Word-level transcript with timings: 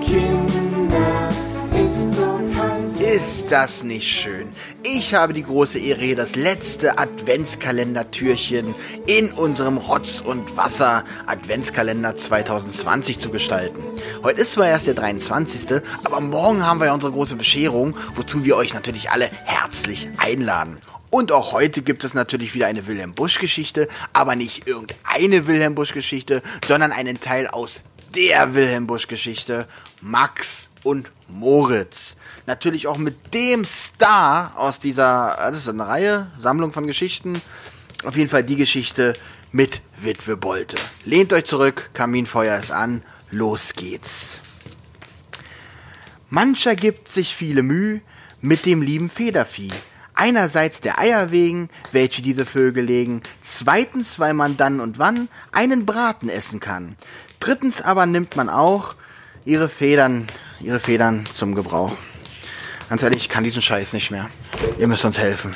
Kinder, 0.00 1.28
ist 1.74 2.14
so 2.14 2.40
kalt. 2.56 3.00
Ist 3.00 3.50
das 3.50 3.82
nicht 3.82 4.08
schön? 4.08 4.48
Ich 4.82 5.14
habe 5.14 5.32
die 5.32 5.42
große 5.42 5.78
Ehre, 5.78 6.00
hier 6.00 6.16
das 6.16 6.36
letzte 6.36 6.98
Adventskalendertürchen 6.98 8.74
in 9.06 9.30
unserem 9.32 9.78
Rotz 9.78 10.20
und 10.20 10.56
Wasser 10.56 11.04
Adventskalender 11.26 12.16
2020 12.16 13.18
zu 13.18 13.30
gestalten. 13.30 13.80
Heute 14.22 14.40
ist 14.40 14.52
zwar 14.52 14.68
erst 14.68 14.86
der 14.86 14.94
23., 14.94 15.82
aber 16.04 16.20
morgen 16.20 16.64
haben 16.64 16.80
wir 16.80 16.86
ja 16.86 16.94
unsere 16.94 17.12
große 17.12 17.36
Bescherung, 17.36 17.96
wozu 18.14 18.44
wir 18.44 18.56
euch 18.56 18.74
natürlich 18.74 19.10
alle 19.10 19.28
herzlich 19.44 20.08
einladen. 20.18 20.78
Und 21.10 21.32
auch 21.32 21.50
heute 21.50 21.82
gibt 21.82 22.04
es 22.04 22.14
natürlich 22.14 22.54
wieder 22.54 22.68
eine 22.68 22.86
Wilhelm 22.86 23.14
Busch 23.14 23.40
Geschichte, 23.40 23.88
aber 24.12 24.36
nicht 24.36 24.68
irgendeine 24.68 25.48
Wilhelm 25.48 25.74
Busch 25.74 25.92
Geschichte, 25.92 26.40
sondern 26.64 26.92
einen 26.92 27.18
Teil 27.18 27.48
aus 27.48 27.80
der 28.14 28.54
Wilhelm 28.54 28.86
Busch 28.86 29.06
Geschichte, 29.06 29.66
Max 30.00 30.68
und 30.82 31.10
Moritz. 31.28 32.16
Natürlich 32.46 32.86
auch 32.86 32.98
mit 32.98 33.34
dem 33.34 33.64
Star 33.64 34.52
aus 34.56 34.78
dieser, 34.78 35.36
das 35.38 35.58
ist 35.58 35.68
eine 35.68 35.86
Reihe, 35.86 36.30
Sammlung 36.36 36.72
von 36.72 36.86
Geschichten. 36.86 37.32
Auf 38.04 38.16
jeden 38.16 38.30
Fall 38.30 38.44
die 38.44 38.56
Geschichte 38.56 39.12
mit 39.52 39.82
Witwe 40.00 40.36
Bolte. 40.36 40.76
Lehnt 41.04 41.32
euch 41.32 41.44
zurück, 41.44 41.90
Kaminfeuer 41.92 42.56
ist 42.56 42.72
an, 42.72 43.02
los 43.30 43.74
geht's. 43.74 44.40
Mancher 46.28 46.76
gibt 46.76 47.10
sich 47.10 47.34
viele 47.34 47.62
Mühe 47.62 48.00
mit 48.40 48.64
dem 48.64 48.82
lieben 48.82 49.10
Federvieh. 49.10 49.72
Einerseits 50.14 50.80
der 50.80 50.98
Eier 50.98 51.30
wegen, 51.30 51.70
welche 51.92 52.22
diese 52.22 52.44
Vögel 52.44 52.84
legen, 52.84 53.22
zweitens, 53.42 54.18
weil 54.18 54.34
man 54.34 54.56
dann 54.56 54.80
und 54.80 54.98
wann 54.98 55.28
einen 55.50 55.86
Braten 55.86 56.28
essen 56.28 56.60
kann. 56.60 56.96
Drittens 57.40 57.80
aber 57.80 58.06
nimmt 58.06 58.36
man 58.36 58.50
auch 58.50 58.94
ihre 59.46 59.68
Federn, 59.68 60.28
ihre 60.60 60.78
Federn 60.78 61.24
zum 61.34 61.54
Gebrauch. 61.54 61.92
Ganz 62.90 63.02
ehrlich, 63.02 63.22
ich 63.22 63.28
kann 63.28 63.44
diesen 63.44 63.62
Scheiß 63.62 63.94
nicht 63.94 64.10
mehr. 64.10 64.28
Ihr 64.78 64.86
müsst 64.86 65.04
uns 65.04 65.18
helfen. 65.18 65.52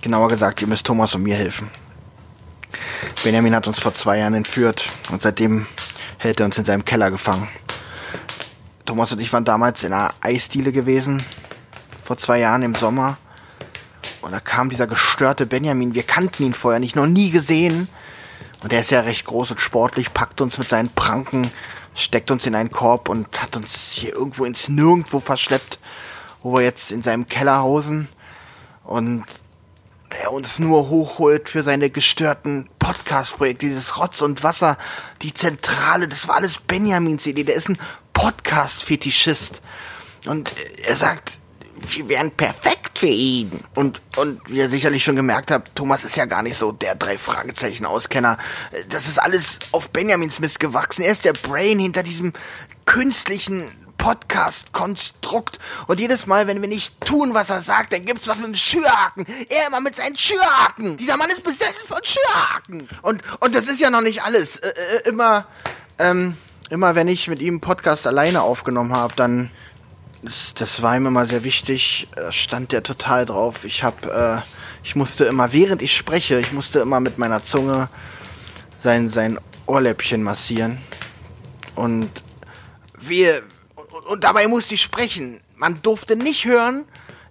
Genauer 0.00 0.28
gesagt, 0.28 0.62
ihr 0.62 0.68
müsst 0.68 0.86
Thomas 0.86 1.14
und 1.14 1.22
mir 1.22 1.36
helfen. 1.36 1.68
Benjamin 3.22 3.54
hat 3.54 3.68
uns 3.68 3.78
vor 3.78 3.94
zwei 3.94 4.18
Jahren 4.18 4.34
entführt 4.34 4.86
und 5.10 5.22
seitdem 5.22 5.66
hält 6.18 6.40
er 6.40 6.46
uns 6.46 6.56
in 6.56 6.64
seinem 6.64 6.84
Keller 6.84 7.10
gefangen. 7.10 7.46
Thomas 8.86 9.12
und 9.12 9.20
ich 9.20 9.32
waren 9.32 9.44
damals 9.44 9.84
in 9.84 9.92
einer 9.92 10.12
Eisdiele 10.20 10.72
gewesen, 10.72 11.22
vor 12.04 12.18
zwei 12.18 12.38
Jahren 12.38 12.62
im 12.62 12.74
Sommer. 12.74 13.18
Und 14.22 14.32
da 14.32 14.40
kam 14.40 14.70
dieser 14.70 14.86
gestörte 14.86 15.46
Benjamin. 15.46 15.94
Wir 15.94 16.04
kannten 16.04 16.44
ihn 16.44 16.52
vorher 16.52 16.80
nicht, 16.80 16.96
noch 16.96 17.06
nie 17.06 17.30
gesehen. 17.30 17.88
Und 18.62 18.72
er 18.72 18.80
ist 18.80 18.90
ja 18.90 19.00
recht 19.00 19.24
groß 19.26 19.52
und 19.52 19.60
sportlich, 19.60 20.14
packt 20.14 20.40
uns 20.40 20.58
mit 20.58 20.68
seinen 20.68 20.88
Pranken, 20.88 21.50
steckt 21.94 22.30
uns 22.30 22.46
in 22.46 22.54
einen 22.54 22.70
Korb 22.70 23.08
und 23.08 23.42
hat 23.42 23.56
uns 23.56 23.92
hier 23.92 24.12
irgendwo 24.12 24.44
ins 24.44 24.68
Nirgendwo 24.68 25.20
verschleppt, 25.20 25.78
wo 26.42 26.54
wir 26.54 26.62
jetzt 26.62 26.92
in 26.92 27.02
seinem 27.02 27.26
Keller 27.26 27.58
hausen. 27.58 28.08
Und 28.84 29.24
er 30.10 30.32
uns 30.32 30.58
nur 30.58 30.88
hochholt 30.88 31.48
für 31.48 31.62
seine 31.62 31.90
gestörten 31.90 32.68
Podcast-Projekte, 32.78 33.66
dieses 33.66 33.98
Rotz 33.98 34.20
und 34.20 34.42
Wasser, 34.42 34.76
die 35.22 35.34
Zentrale, 35.34 36.06
das 36.06 36.28
war 36.28 36.36
alles 36.36 36.58
Benjamins 36.58 37.26
Idee. 37.26 37.44
Der 37.44 37.54
ist 37.54 37.68
ein 37.68 37.78
Podcast-Fetischist. 38.12 39.60
Und 40.26 40.52
er 40.84 40.96
sagt, 40.96 41.38
wir 41.88 42.08
wären 42.08 42.30
perfekt 42.30 42.98
für 42.98 43.06
ihn. 43.06 43.64
Und, 43.74 44.00
und 44.16 44.40
wie 44.48 44.58
ihr 44.58 44.68
sicherlich 44.68 45.04
schon 45.04 45.16
gemerkt 45.16 45.50
habt, 45.50 45.74
Thomas 45.74 46.04
ist 46.04 46.16
ja 46.16 46.24
gar 46.24 46.42
nicht 46.42 46.56
so 46.56 46.72
der 46.72 46.94
drei 46.94 47.18
Fragezeichen 47.18 47.86
Auskenner. 47.86 48.38
Das 48.88 49.08
ist 49.08 49.18
alles 49.18 49.58
auf 49.72 49.90
Benjamins 49.90 50.40
Mist 50.40 50.60
gewachsen. 50.60 51.02
Er 51.02 51.12
ist 51.12 51.24
der 51.24 51.32
Brain 51.32 51.78
hinter 51.78 52.02
diesem 52.02 52.32
künstlichen 52.84 53.70
Podcast-Konstrukt. 54.02 55.60
Und 55.86 56.00
jedes 56.00 56.26
Mal, 56.26 56.48
wenn 56.48 56.60
wir 56.60 56.68
nicht 56.68 57.00
tun, 57.00 57.34
was 57.34 57.50
er 57.50 57.62
sagt, 57.62 57.92
dann 57.92 58.04
gibt's 58.04 58.26
was 58.26 58.38
mit 58.38 58.46
dem 58.46 58.54
Schürhaken. 58.56 59.24
Er 59.48 59.68
immer 59.68 59.80
mit 59.80 59.94
seinen 59.94 60.18
Schürhaken. 60.18 60.96
Dieser 60.96 61.16
Mann 61.16 61.30
ist 61.30 61.44
besessen 61.44 61.86
von 61.86 62.00
Schürhaken. 62.02 62.88
Und, 63.02 63.22
und 63.40 63.54
das 63.54 63.68
ist 63.68 63.80
ja 63.80 63.90
noch 63.90 64.00
nicht 64.00 64.24
alles. 64.24 64.56
Äh, 64.56 64.72
immer, 65.04 65.46
ähm, 66.00 66.36
immer 66.68 66.96
wenn 66.96 67.06
ich 67.06 67.28
mit 67.28 67.40
ihm 67.40 67.60
Podcast 67.60 68.06
alleine 68.08 68.42
aufgenommen 68.42 68.92
habe, 68.92 69.14
dann 69.14 69.50
das, 70.22 70.54
das 70.54 70.82
war 70.82 70.96
ihm 70.96 71.06
immer 71.06 71.26
sehr 71.26 71.44
wichtig, 71.44 72.08
stand 72.30 72.72
der 72.72 72.82
total 72.82 73.26
drauf. 73.26 73.64
Ich 73.64 73.82
hab, 73.82 74.06
äh, 74.06 74.38
ich 74.84 74.94
musste 74.94 75.24
immer, 75.24 75.52
während 75.52 75.82
ich 75.82 75.96
spreche, 75.96 76.38
ich 76.38 76.52
musste 76.52 76.78
immer 76.78 77.00
mit 77.00 77.18
meiner 77.18 77.42
Zunge 77.42 77.88
sein, 78.78 79.08
sein 79.08 79.38
Ohrläppchen 79.66 80.22
massieren. 80.22 80.78
Und 81.74 82.10
wir, 83.00 83.42
und, 84.10 84.22
dabei 84.22 84.46
musste 84.46 84.74
ich 84.74 84.82
sprechen. 84.82 85.40
Man 85.56 85.82
durfte 85.82 86.16
nicht 86.16 86.44
hören, 86.44 86.84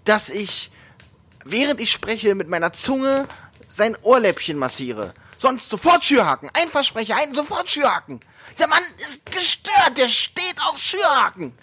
dass 0.04 0.30
ich, 0.30 0.72
während 1.46 1.80
ich 1.80 1.92
spreche, 1.92 2.36
mit 2.36 2.50
meiner 2.50 2.74
Zunge 2.74 3.26
sein 3.70 3.96
Ohrläppchen 4.02 4.58
massiere. 4.58 5.14
Sonst 5.38 5.70
sofort 5.70 6.04
Schürhaken. 6.04 6.50
Ein 6.54 6.70
Versprecher, 6.70 7.16
ein 7.16 7.34
sofort 7.34 7.70
Schürhaken. 7.70 8.20
Dieser 8.56 8.68
Mann 8.68 8.84
ist 9.00 9.26
gestört, 9.26 9.98
der 9.98 10.10
steht 10.10 10.56
auf 10.68 10.78
Schürhaken. 10.78 11.54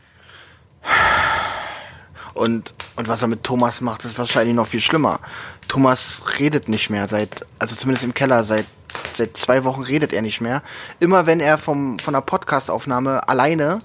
Und, 2.35 2.73
und 2.97 3.09
was 3.09 3.23
er 3.23 3.29
mit 3.29 3.43
Thomas 3.43 3.81
macht, 3.81 4.05
ist 4.05 4.19
wahrscheinlich 4.19 4.55
noch 4.55 4.69
viel 4.69 4.81
schlimmer. 4.81 5.19
Thomas 5.67 6.23
redet 6.39 6.69
nicht 6.69 6.89
mehr 6.89 7.09
seit, 7.09 7.45
also 7.59 7.75
zumindest 7.75 8.05
im 8.05 8.15
Keller, 8.15 8.45
seit, 8.45 8.67
seit 9.15 9.37
zwei 9.37 9.65
Wochen 9.65 9.83
redet 9.83 10.13
er 10.13 10.23
nicht 10.23 10.41
mehr. 10.41 10.63
Immer 11.01 11.27
wenn 11.27 11.41
er 11.41 11.59
vom, 11.59 11.99
von 11.99 12.15
der 12.15 12.21
Podcastaufnahme 12.21 13.29
alleine, 13.29 13.81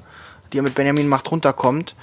die 0.52 0.60
er 0.60 0.64
mit 0.64 0.76
Benjamin 0.76 1.08
macht, 1.08 1.32
runterkommt, 1.32 1.96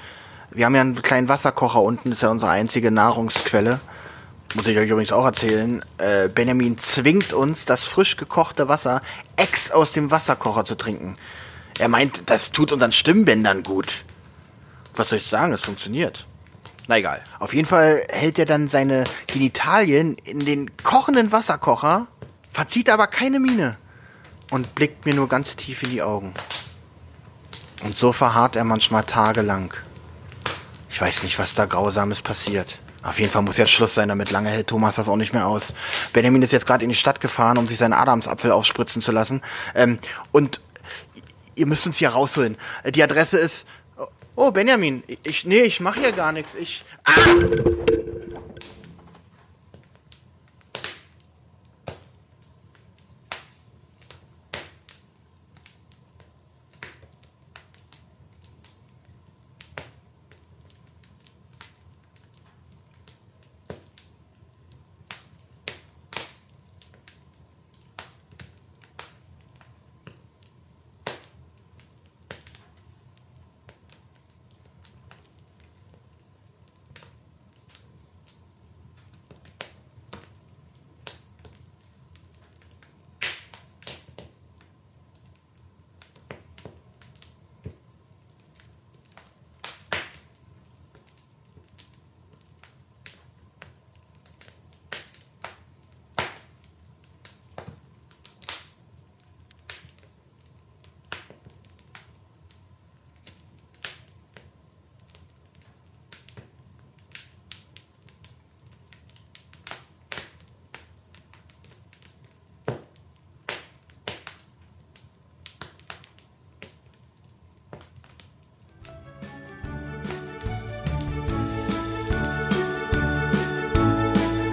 wir 0.50 0.66
haben 0.66 0.74
ja 0.74 0.80
einen 0.80 1.00
kleinen 1.00 1.28
Wasserkocher 1.28 1.80
unten, 1.80 2.10
ist 2.10 2.22
ja 2.22 2.30
unsere 2.30 2.50
einzige 2.50 2.90
Nahrungsquelle. 2.90 3.78
Muss 4.56 4.66
ich 4.66 4.76
euch 4.76 4.90
übrigens 4.90 5.12
auch 5.12 5.24
erzählen. 5.24 5.84
Äh, 5.98 6.28
Benjamin 6.28 6.76
zwingt 6.76 7.32
uns, 7.32 7.66
das 7.66 7.84
frisch 7.84 8.16
gekochte 8.16 8.68
Wasser 8.68 9.00
ex 9.36 9.70
aus 9.70 9.92
dem 9.92 10.10
Wasserkocher 10.10 10.64
zu 10.64 10.74
trinken. 10.74 11.16
Er 11.78 11.88
meint, 11.88 12.28
das 12.28 12.50
tut 12.50 12.72
unseren 12.72 12.90
Stimmbändern 12.90 13.62
gut. 13.62 14.04
Was 14.96 15.10
soll 15.10 15.18
ich 15.18 15.26
sagen? 15.26 15.52
Es 15.52 15.60
funktioniert. 15.60 16.26
Na 16.88 16.98
egal. 16.98 17.22
Auf 17.38 17.54
jeden 17.54 17.66
Fall 17.66 18.04
hält 18.10 18.38
er 18.38 18.46
dann 18.46 18.68
seine 18.68 19.04
Genitalien 19.26 20.16
in 20.24 20.40
den 20.40 20.76
kochenden 20.78 21.30
Wasserkocher, 21.30 22.08
verzieht 22.50 22.90
aber 22.90 23.06
keine 23.06 23.38
Miene 23.38 23.76
und 24.50 24.74
blickt 24.74 25.06
mir 25.06 25.14
nur 25.14 25.28
ganz 25.28 25.56
tief 25.56 25.82
in 25.84 25.90
die 25.90 26.02
Augen. 26.02 26.34
Und 27.84 27.96
so 27.96 28.12
verharrt 28.12 28.56
er 28.56 28.64
manchmal 28.64 29.04
tagelang. 29.04 29.72
Ich 30.90 31.00
weiß 31.00 31.22
nicht, 31.22 31.38
was 31.38 31.54
da 31.54 31.66
Grausames 31.66 32.20
passiert. 32.20 32.78
Auf 33.02 33.18
jeden 33.18 33.32
Fall 33.32 33.42
muss 33.42 33.56
jetzt 33.56 33.70
Schluss 33.70 33.94
sein, 33.94 34.08
damit 34.08 34.30
lange 34.30 34.50
hält 34.50 34.66
Thomas 34.66 34.96
das 34.96 35.08
auch 35.08 35.16
nicht 35.16 35.32
mehr 35.32 35.46
aus. 35.46 35.72
Benjamin 36.12 36.42
ist 36.42 36.52
jetzt 36.52 36.66
gerade 36.66 36.84
in 36.84 36.90
die 36.90 36.96
Stadt 36.96 37.20
gefahren, 37.20 37.56
um 37.56 37.66
sich 37.66 37.78
seinen 37.78 37.94
Adamsapfel 37.94 38.52
aufspritzen 38.52 39.00
zu 39.00 39.10
lassen. 39.12 39.40
Ähm, 39.74 39.98
und 40.32 40.60
ihr 41.54 41.66
müsst 41.66 41.86
uns 41.86 41.96
hier 41.96 42.10
rausholen. 42.10 42.58
Die 42.84 43.02
Adresse 43.02 43.38
ist 43.38 43.66
Oh, 44.42 44.50
Benjamin, 44.50 45.02
ich, 45.22 45.44
nee, 45.44 45.60
ich 45.60 45.80
mache 45.80 46.00
hier 46.00 46.12
gar 46.12 46.32
nichts. 46.32 46.54
Ich. 46.54 46.82
Ah! 47.04 47.12